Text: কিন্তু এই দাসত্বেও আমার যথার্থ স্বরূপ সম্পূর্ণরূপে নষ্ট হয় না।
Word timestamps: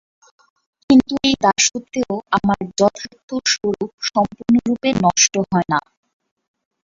কিন্তু 0.89 1.13
এই 1.23 1.35
দাসত্বেও 1.43 2.13
আমার 2.37 2.59
যথার্থ 2.79 3.29
স্বরূপ 3.45 3.91
সম্পূর্ণরূপে 4.09 4.89
নষ্ট 5.05 5.33
হয় 5.49 5.67
না। 5.71 5.79